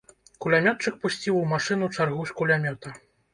[0.45, 2.97] Кулямётчык пусціў у машыну чаргу з кулямёта.